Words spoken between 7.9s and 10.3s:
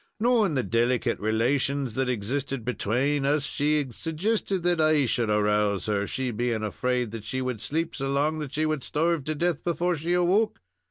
so long that she would starve to death before she